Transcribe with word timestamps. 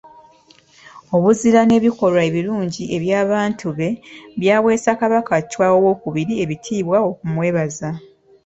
Obuzira 1.15 1.59
n'ebikolwa 1.65 2.21
ebirungi 2.29 2.83
eby'abantu 2.95 3.67
be, 3.77 3.89
byaweesa 4.39 4.91
Kabaka 4.99 5.35
Chwa 5.51 5.67
II 6.21 6.33
ebitiibwa 6.43 6.97
okumwebaza. 7.09 7.89